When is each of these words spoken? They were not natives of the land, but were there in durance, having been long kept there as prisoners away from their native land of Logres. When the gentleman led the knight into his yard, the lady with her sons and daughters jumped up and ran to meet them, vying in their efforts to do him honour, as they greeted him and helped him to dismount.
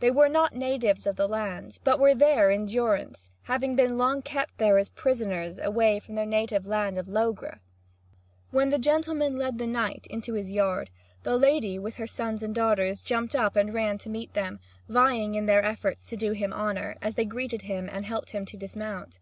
They 0.00 0.10
were 0.10 0.28
not 0.28 0.56
natives 0.56 1.06
of 1.06 1.14
the 1.14 1.28
land, 1.28 1.78
but 1.84 2.00
were 2.00 2.12
there 2.12 2.50
in 2.50 2.66
durance, 2.66 3.30
having 3.42 3.76
been 3.76 3.96
long 3.96 4.22
kept 4.22 4.58
there 4.58 4.76
as 4.76 4.88
prisoners 4.88 5.60
away 5.60 6.00
from 6.00 6.16
their 6.16 6.26
native 6.26 6.66
land 6.66 6.98
of 6.98 7.06
Logres. 7.06 7.60
When 8.50 8.70
the 8.70 8.80
gentleman 8.80 9.36
led 9.36 9.58
the 9.58 9.68
knight 9.68 10.08
into 10.10 10.32
his 10.34 10.50
yard, 10.50 10.90
the 11.22 11.36
lady 11.36 11.78
with 11.78 11.94
her 11.94 12.08
sons 12.08 12.42
and 12.42 12.52
daughters 12.52 13.02
jumped 13.02 13.36
up 13.36 13.54
and 13.54 13.72
ran 13.72 13.98
to 13.98 14.08
meet 14.10 14.34
them, 14.34 14.58
vying 14.88 15.36
in 15.36 15.46
their 15.46 15.62
efforts 15.64 16.08
to 16.08 16.16
do 16.16 16.32
him 16.32 16.52
honour, 16.52 16.96
as 17.00 17.14
they 17.14 17.24
greeted 17.24 17.62
him 17.62 17.88
and 17.88 18.04
helped 18.04 18.30
him 18.30 18.44
to 18.46 18.56
dismount. 18.56 19.20